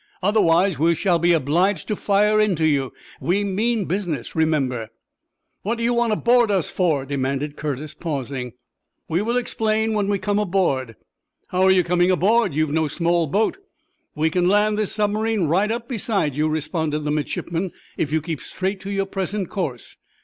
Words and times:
Otherwise 0.23 0.79
we 0.79 0.95
shall 0.95 1.19
be 1.19 1.31
obliged 1.31 1.87
to 1.87 1.95
fire 1.95 2.39
into 2.39 2.65
you. 2.65 2.91
We 3.19 3.43
mean 3.43 3.85
business, 3.85 4.35
remember!" 4.35 4.89
"What 5.61 5.77
do 5.77 5.83
you 5.83 5.93
want 5.93 6.11
to 6.11 6.15
board 6.15 6.49
us 6.49 6.71
for?" 6.71 7.05
demanded 7.05 7.55
Curtis, 7.55 7.93
pausing. 7.93 8.53
"We 9.07 9.21
will 9.21 9.37
explain 9.37 9.93
when 9.93 10.07
we 10.07 10.17
come 10.17 10.39
aboard." 10.39 10.95
"How 11.49 11.61
are 11.61 11.69
you 11.69 11.83
coming, 11.83 12.09
aboard? 12.09 12.51
You've 12.51 12.71
no 12.71 12.87
small 12.87 13.27
boat." 13.27 13.59
"We 14.15 14.31
can 14.31 14.47
land 14.47 14.75
this 14.75 14.91
submarine 14.93 15.43
right 15.43 15.71
up 15.71 15.87
beside 15.87 16.35
you," 16.35 16.47
responded 16.47 17.01
the 17.01 17.11
midshipman, 17.11 17.71
"if 17.95 18.11
you 18.11 18.23
keep 18.23 18.39
straight 18.41 18.79
to 18.79 18.89
your 18.89 19.05
present 19.05 19.49
course." 19.49 19.97